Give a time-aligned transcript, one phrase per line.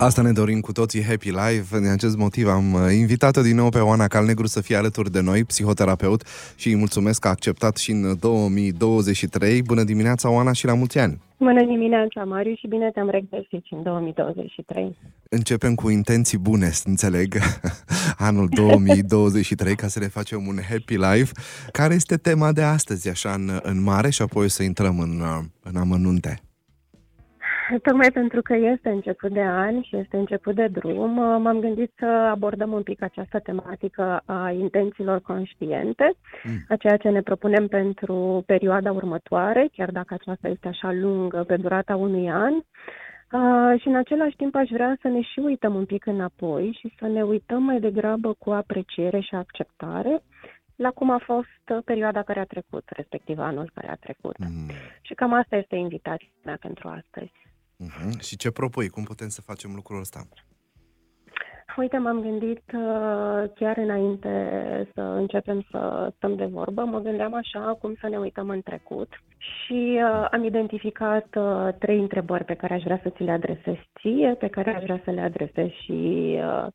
[0.00, 1.78] Asta ne dorim cu toții Happy Life.
[1.78, 5.20] Din acest motiv am uh, invitat-o din nou pe Oana Calnegru să fie alături de
[5.20, 6.22] noi, psihoterapeut,
[6.56, 9.62] și îi mulțumesc că a acceptat și în 2023.
[9.62, 11.20] Bună dimineața, Oana, și la mulți ani!
[11.38, 14.96] Bună dimineața, Mariu, și bine te-am regăsit în 2023.
[15.28, 17.34] Începem cu intenții bune, înțeleg,
[18.28, 21.32] anul 2023, ca să le facem un happy life.
[21.72, 25.44] Care este tema de astăzi, așa, în, în mare, și apoi să intrăm în, uh,
[25.62, 26.42] în amănunte?
[27.86, 31.10] Tocmai pentru că este început de an și este început de drum,
[31.42, 36.12] m-am gândit să abordăm un pic această tematică a intențiilor conștiente,
[36.44, 36.64] mm.
[36.68, 41.56] a ceea ce ne propunem pentru perioada următoare, chiar dacă aceasta este așa lungă, pe
[41.56, 42.54] durata unui an.
[43.32, 46.94] Uh, și în același timp aș vrea să ne și uităm un pic înapoi și
[46.98, 50.22] să ne uităm mai degrabă cu apreciere și acceptare
[50.76, 54.38] la cum a fost perioada care a trecut, respectiv anul care a trecut.
[54.38, 54.70] Mm.
[55.00, 57.32] Și cam asta este invitația mea pentru astăzi.
[57.84, 58.20] Uh-huh.
[58.20, 58.88] Și ce propui?
[58.88, 60.20] Cum putem să facem lucrul ăsta?
[61.76, 64.32] Uite, m-am gândit uh, chiar înainte
[64.94, 69.08] să începem să stăm de vorbă, mă gândeam așa cum să ne uităm în trecut
[69.38, 73.74] și uh, am identificat uh, trei întrebări pe care aș vrea să ți le adresez
[74.00, 76.66] ție, pe care aș vrea să le adresez și uh,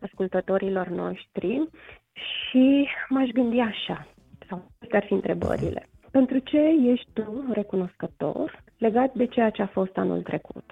[0.00, 1.68] ascultătorilor noștri
[2.12, 4.06] și m-aș gândi așa,
[4.48, 5.88] sau astea ar fi întrebările.
[6.10, 10.64] Pentru ce ești tu recunoscător legat de ceea ce a fost anul trecut?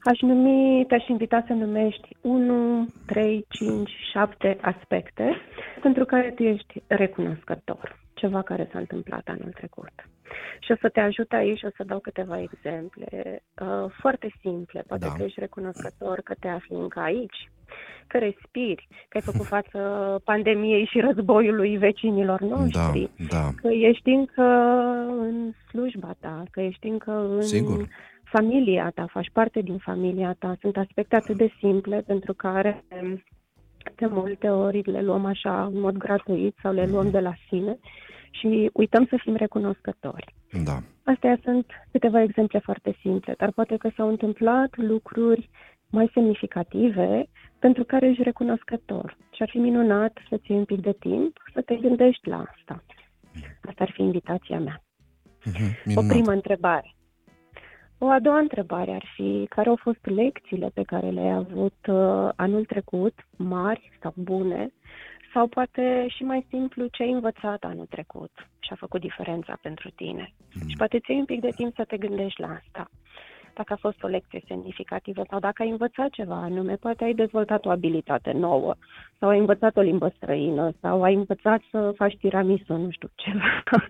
[0.00, 5.36] Aș numi, te-aș invita să numești 1, 3, 5, 7 aspecte
[5.80, 7.98] pentru care tu ești recunoscător.
[8.14, 9.92] Ceva care s-a întâmplat anul trecut.
[10.60, 14.84] Și o să te ajut aici, o să dau câteva exemple uh, foarte simple.
[14.86, 15.12] Poate da.
[15.12, 17.50] că ești recunoscător că te afli încă aici,
[18.06, 19.78] că respiri, că ai făcut față
[20.30, 23.50] pandemiei și războiului vecinilor da, noștri, da, da.
[23.56, 24.42] că ești încă
[25.18, 27.88] în slujba ta, că ești încă în Sigur.
[28.24, 30.56] familia ta, faci parte din familia ta.
[30.60, 32.84] Sunt aspecte atât de simple pentru care
[33.96, 37.78] de multe ori le luăm așa în mod gratuit sau le luăm de la sine
[38.30, 40.34] și uităm să fim recunoscători.
[40.64, 40.78] Da.
[41.04, 45.50] Astea sunt câteva exemple foarte simple, dar poate că s-au întâmplat lucruri
[45.90, 47.26] mai semnificative
[47.66, 49.16] pentru care ești recunoscător.
[49.34, 52.84] Și ar fi minunat să ții un pic de timp să te gândești la asta.
[53.68, 54.82] Asta ar fi invitația mea.
[54.82, 56.94] Mm-hmm, o primă întrebare.
[57.98, 62.28] O a doua întrebare ar fi care au fost lecțiile pe care le-ai avut uh,
[62.36, 64.72] anul trecut, mari sau bune,
[65.32, 69.90] sau poate și mai simplu ce ai învățat anul trecut și a făcut diferența pentru
[69.90, 70.34] tine.
[70.54, 70.68] Mm.
[70.68, 72.90] Și poate ții un pic de timp să te gândești la asta
[73.54, 77.64] dacă a fost o lecție semnificativă sau dacă ai învățat ceva anume, poate ai dezvoltat
[77.64, 78.74] o abilitate nouă
[79.18, 83.62] sau ai învățat o limbă străină sau ai învățat să faci tiramisu, nu știu, ceva.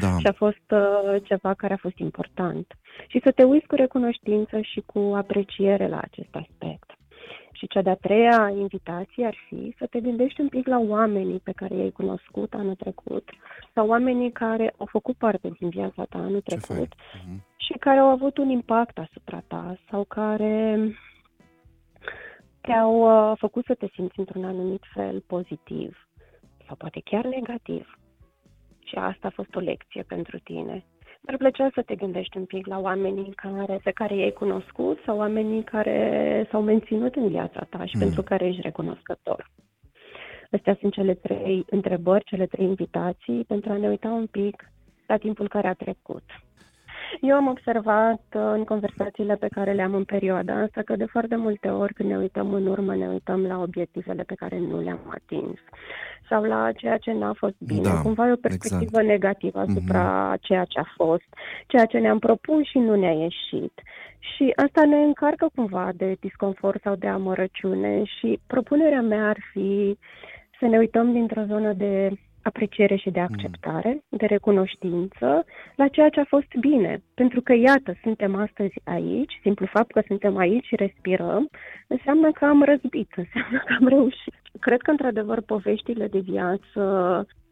[0.00, 0.18] Da.
[0.18, 2.66] și a fost uh, ceva care a fost important.
[3.06, 6.87] Și să te uiți cu recunoștință și cu apreciere la acest aspect.
[7.58, 11.52] Și cea de-a treia invitație ar fi să te gândești un pic la oamenii pe
[11.52, 13.28] care i-ai cunoscut anul trecut
[13.74, 17.38] sau oamenii care au făcut parte din viața ta anul trecut uh-huh.
[17.56, 20.78] și care au avut un impact asupra ta sau care
[22.60, 22.94] te-au
[23.30, 26.08] uh, făcut să te simți într-un anumit fel pozitiv
[26.66, 27.98] sau poate chiar negativ.
[28.84, 30.84] Și asta a fost o lecție pentru tine.
[31.20, 35.16] Mi-ar plăcea să te gândești un pic la oamenii care, pe care i-ai cunoscut sau
[35.16, 38.00] oamenii care s-au menținut în viața ta și mm.
[38.00, 39.50] pentru care ești recunoscător.
[40.50, 44.70] Astea sunt cele trei întrebări, cele trei invitații pentru a ne uita un pic
[45.06, 46.22] la timpul care a trecut.
[47.20, 51.04] Eu am observat uh, în conversațiile pe care le am în perioada asta că de
[51.04, 54.80] foarte multe ori când ne uităm în urmă, ne uităm la obiectivele pe care nu
[54.80, 55.58] le-am atins
[56.28, 57.80] sau la ceea ce n-a fost bine.
[57.80, 59.06] Da, Cumva e o perspectivă exact.
[59.06, 60.40] negativă asupra mm-hmm.
[60.40, 61.28] ceea ce a fost,
[61.66, 63.72] ceea ce ne-am propus și nu ne-a ieșit.
[64.18, 69.98] Și asta ne încarcă cumva de disconfort sau de amărăciune și propunerea mea ar fi
[70.58, 72.10] să ne uităm dintr-o zonă de
[72.48, 74.18] apreciere și de acceptare, mm.
[74.18, 75.44] de recunoștință
[75.76, 77.02] la ceea ce a fost bine.
[77.14, 81.48] Pentru că, iată, suntem astăzi aici, simplu fapt că suntem aici și respirăm,
[81.86, 84.34] înseamnă că am răzbit, înseamnă că am reușit.
[84.60, 86.82] Cred că, într-adevăr, poveștile de viață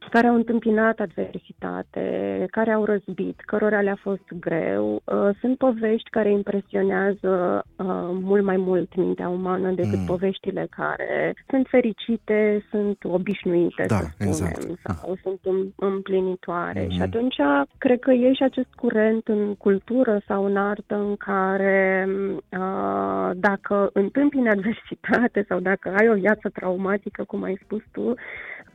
[0.09, 2.05] care au întâmpinat adversitate,
[2.51, 5.03] care au răzbit, cărora le-a fost greu.
[5.05, 7.87] Uh, sunt povești care impresionează uh,
[8.21, 10.07] mult mai mult mintea umană decât mm.
[10.07, 14.99] poveștile care sunt fericite, sunt obișnuite, da, să spunem, exact.
[14.99, 15.19] sau mm.
[15.23, 16.83] sunt împlinitoare.
[16.83, 16.91] Mm.
[16.91, 17.03] Și Mm-hmm.
[17.03, 17.37] atunci,
[17.79, 23.91] cred că e și acest curent în cultură sau în artă în care uh, dacă
[23.93, 28.15] întâmpini adversitate sau dacă ai o viață traumatică, cum ai spus tu,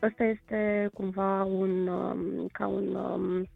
[0.04, 3.48] Ăsta este cumva un, um, ca un um,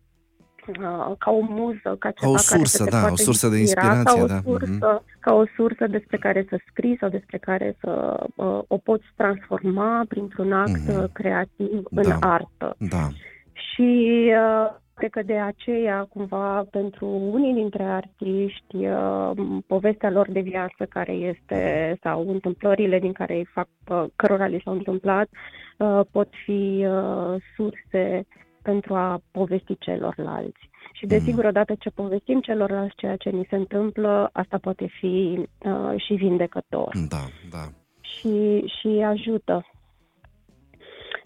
[0.67, 4.23] uh, ca o muză, ca ceva o sursă, care da, o sursă de inspirație, ca
[4.23, 4.39] o da.
[4.43, 5.19] sursă, mm-hmm.
[5.19, 10.05] ca o sursă despre care să scrii sau despre care să uh, o poți transforma
[10.07, 11.11] printr-un act mm-hmm.
[11.13, 12.17] creativ în Da.
[12.19, 12.75] artă.
[12.77, 13.07] Da.
[13.53, 19.31] Și uh, cred că de aceea, cumva, pentru unii dintre artiști, uh,
[19.67, 24.61] povestea lor de viață care este, sau întâmplările din care îi fac, uh, cărora li
[24.63, 25.64] s-au întâmplat, uh,
[26.11, 28.25] pot fi uh, surse
[28.61, 30.69] pentru a povesti celorlalți.
[30.93, 35.93] Și desigur, odată ce povestim celorlalți ceea ce ni se întâmplă, asta poate fi uh,
[36.05, 37.65] și vindecător Da, da.
[38.01, 39.65] și, și ajută.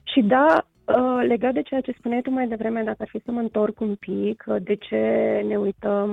[0.03, 3.31] Și da, uh, legat de ceea ce spuneai tu mai devreme, dacă ar fi să
[3.31, 4.97] mă întorc un pic, uh, de ce
[5.47, 6.09] ne uităm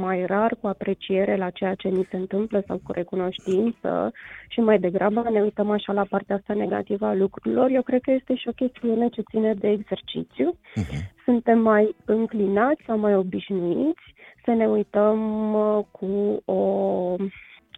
[0.00, 4.12] mai rar cu apreciere la ceea ce ni se întâmplă sau cu recunoștință
[4.48, 8.10] și mai degrabă ne uităm așa la partea asta negativă a lucrurilor, eu cred că
[8.10, 10.58] este și o chestiune ce ține de exercițiu.
[10.74, 11.14] Mhm.
[11.24, 14.14] Suntem mai înclinați sau mai obișnuiți
[14.44, 16.60] să ne uităm uh, cu o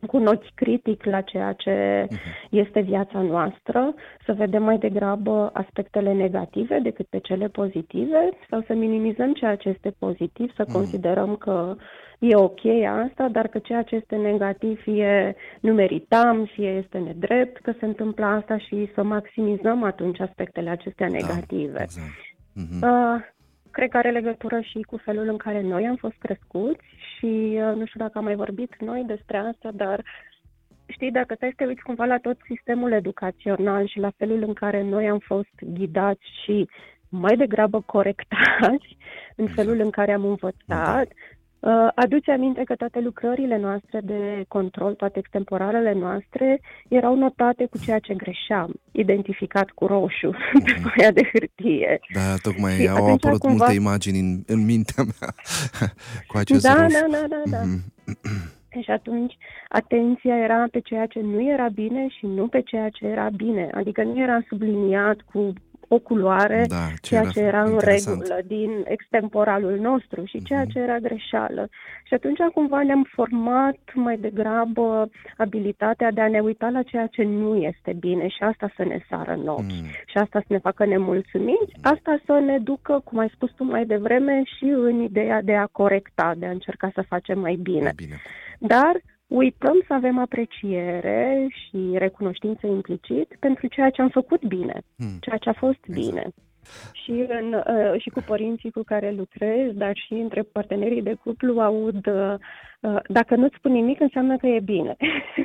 [0.06, 2.06] cu un ochi critic la ceea ce
[2.50, 8.74] este viața noastră, să vedem mai degrabă aspectele negative decât pe cele pozitive sau să
[8.74, 11.76] minimizăm ceea ce este pozitiv, să considerăm că
[12.18, 12.64] e ok
[13.06, 17.84] asta, dar că ceea ce este negativ fie nu meritam, fie este nedrept că se
[17.84, 21.72] întâmplă asta și să maximizăm atunci aspectele acestea negative.
[21.72, 22.10] Da, exact.
[22.52, 22.82] Mhm.
[22.82, 23.20] Uh,
[23.78, 26.84] cred că are legătură și cu felul în care noi am fost crescuți
[27.16, 30.04] și uh, nu știu dacă am mai vorbit noi despre asta, dar
[30.86, 34.52] știi, dacă stai să te uiți cumva la tot sistemul educațional și la felul în
[34.52, 36.68] care noi am fost ghidați și
[37.08, 38.96] mai degrabă corectați
[39.42, 41.37] în felul în care am învățat, Uh,
[41.94, 47.98] Aduce aminte că toate lucrările noastre de control, toate extemporalele noastre, erau notate cu ceea
[47.98, 50.30] ce greșeam, identificat cu roșu
[50.64, 52.00] pe foaia de hârtie.
[52.14, 55.34] Da, tocmai Și au atunci apărut cumva- multe imagini în, în mintea mea
[56.28, 56.94] cu acest Da, roșu.
[57.10, 57.60] da, da, da, da.
[57.64, 57.92] Mhm.
[58.82, 59.36] Și atunci
[59.68, 63.70] atenția era pe ceea ce nu era bine și nu pe ceea ce era bine.
[63.74, 65.52] Adică nu era subliniat cu
[65.88, 68.16] o culoare Da, ce ceea era ce era în interesant.
[68.22, 70.70] regulă din extemporalul nostru și ceea Mhm.
[70.70, 71.68] ce era greșeală.
[72.04, 77.22] Și atunci cumva ne-am format mai degrabă abilitatea de a ne uita la ceea ce
[77.22, 79.60] nu este bine și asta să ne sară în ochi.
[79.62, 79.86] Mm.
[80.06, 83.84] Și asta să ne facă nemulțumiți, asta să ne ducă, cum ai spus tu mai
[83.86, 87.80] devreme, și în ideea de a corecta, de a încerca să facem mai bine.
[87.82, 88.16] Mai bine.
[88.58, 95.18] Dar uităm să avem apreciere și recunoștință implicit pentru ceea ce am făcut bine, Mm.
[95.20, 96.06] ceea ce a fost Exact.
[96.06, 96.26] bine.
[96.92, 101.60] Și, în, uh, și cu părinții cu care lucrez, dar și între partenerii de cuplu
[101.60, 102.38] aud uh, uh,
[103.08, 104.96] dacă nu-ți spun nimic înseamnă că e bine.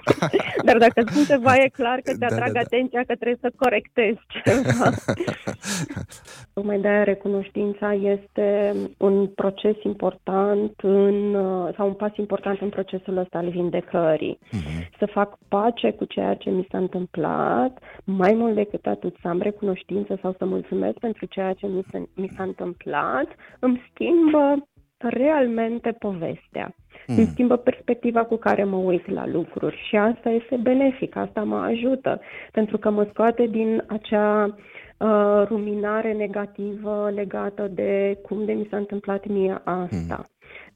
[0.66, 2.60] dar dacă spun ceva e clar că te Da, da, atrag da.
[2.60, 4.90] atenția că trebuie să corectezi ceva.
[6.54, 12.70] Tocmai de aia recunoștința este un proces important în, uh, sau un pas important în
[12.70, 14.40] procesul ăsta al vindecării.
[14.52, 14.90] Mhm.
[14.98, 19.42] Să fac pace cu ceea ce mi s-a întâmplat, mai mult decât atât să am
[19.42, 23.28] recunoștință sau să mulțumesc pentru ceea ce mi, se, mi s-a întâmplat,
[23.60, 24.68] îmi schimbă
[25.10, 26.76] realmente povestea.
[27.08, 27.18] Mm.
[27.18, 31.58] Îmi schimbă perspectiva cu care mă uit la lucruri și asta este benefic, asta mă
[31.58, 32.22] ajută,
[32.52, 34.56] pentru că mă scoate din acea
[34.98, 40.26] uh, ruminare negativă legată de cum de mi s-a întâmplat mie asta,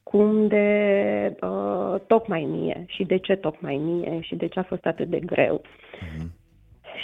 [0.02, 4.86] cum de uh, tocmai mie și de ce tocmai mie și de ce a fost
[4.86, 5.62] atât de greu.
[6.16, 6.30] Mhm.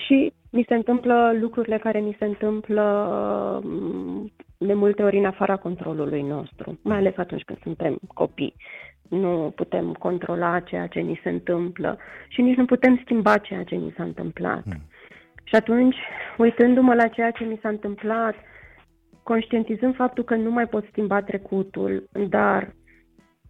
[0.05, 2.83] Și mi se întâmplă lucrurile care mi se întâmplă
[3.65, 4.31] uh,
[4.67, 8.55] de multe ori în afara controlului nostru, mai ales atunci când suntem copii.
[9.09, 13.75] Nu putem controla ceea ce ni se întâmplă și nici nu putem schimba ceea ce
[13.75, 14.65] ni s-a întâmplat.
[14.65, 14.83] Mm.
[15.45, 15.97] Și atunci,
[16.39, 18.35] uitându-mă la ceea ce mi s-a întâmplat,
[19.23, 22.75] conștientizând faptul că nu mai pot schimba trecutul, dar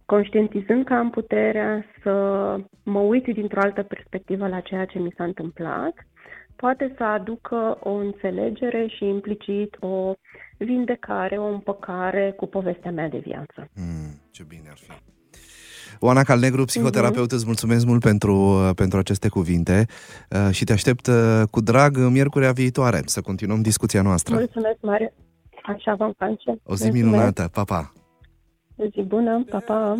[0.05, 2.11] conștientizând că am puterea să
[2.83, 5.93] mă uit dintr-o altă perspectivă la ceea ce mi s-a întâmplat,
[6.55, 10.13] poate să aducă o înțelegere și implicit o
[10.57, 13.69] vindecare, o împăcare cu povestea mea de viață.
[13.73, 14.91] Mm, ce bine ar fi.
[15.99, 19.85] Oana Calnegru, psihoterapeut, îți mulțumesc mult pentru, uh, pentru aceste cuvinte
[20.29, 24.35] uh, și te aștept uh, cu drag miercurea viitoare să continuăm discuția noastră.
[24.35, 25.13] Mulțumesc mare!
[25.63, 26.49] Așa vom face.
[26.49, 26.93] O zi Mulțumesc.
[26.93, 27.91] minunată, pa, pa!
[28.75, 29.97] O zi bună, pa, pa!